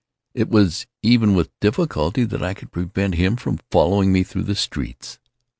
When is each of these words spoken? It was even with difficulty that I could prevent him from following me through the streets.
It 0.33 0.49
was 0.49 0.87
even 1.03 1.35
with 1.35 1.51
difficulty 1.59 2.23
that 2.23 2.41
I 2.41 2.55
could 2.55 2.71
prevent 2.71 3.13
him 3.13 3.35
from 3.35 3.59
following 3.69 4.11
me 4.11 4.23
through 4.23 4.45
the 4.45 4.55
streets. 4.55 5.19